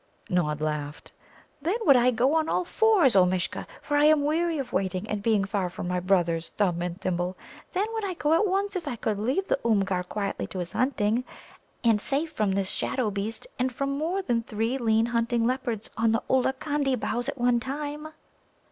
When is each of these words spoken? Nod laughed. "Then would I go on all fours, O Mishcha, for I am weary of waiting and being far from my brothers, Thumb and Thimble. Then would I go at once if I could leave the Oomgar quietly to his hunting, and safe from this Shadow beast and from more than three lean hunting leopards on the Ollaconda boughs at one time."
Nod 0.31 0.61
laughed. 0.61 1.11
"Then 1.61 1.75
would 1.85 1.95
I 1.95 2.09
go 2.09 2.33
on 2.33 2.49
all 2.49 2.65
fours, 2.65 3.15
O 3.15 3.23
Mishcha, 3.23 3.67
for 3.83 3.95
I 3.95 4.05
am 4.05 4.23
weary 4.23 4.57
of 4.57 4.73
waiting 4.73 5.07
and 5.07 5.21
being 5.21 5.45
far 5.45 5.69
from 5.69 5.87
my 5.87 5.99
brothers, 5.99 6.49
Thumb 6.57 6.81
and 6.81 6.99
Thimble. 6.99 7.37
Then 7.73 7.85
would 7.93 8.03
I 8.03 8.15
go 8.15 8.33
at 8.33 8.47
once 8.47 8.75
if 8.75 8.87
I 8.87 8.95
could 8.95 9.19
leave 9.19 9.47
the 9.47 9.59
Oomgar 9.63 10.01
quietly 10.09 10.47
to 10.47 10.57
his 10.57 10.71
hunting, 10.71 11.23
and 11.83 12.01
safe 12.01 12.31
from 12.31 12.53
this 12.53 12.71
Shadow 12.71 13.11
beast 13.11 13.45
and 13.59 13.71
from 13.71 13.91
more 13.91 14.23
than 14.23 14.41
three 14.41 14.79
lean 14.79 15.05
hunting 15.05 15.45
leopards 15.45 15.91
on 15.95 16.13
the 16.13 16.23
Ollaconda 16.27 16.97
boughs 16.99 17.29
at 17.29 17.37
one 17.37 17.59
time." 17.59 18.07